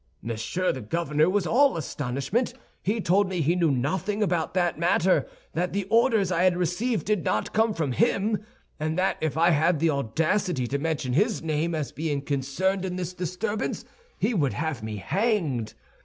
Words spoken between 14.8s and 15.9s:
me hanged.